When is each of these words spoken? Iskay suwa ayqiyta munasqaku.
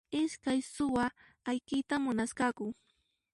Iskay 0.21 0.59
suwa 0.73 1.05
ayqiyta 1.49 1.95
munasqaku. 2.03 2.65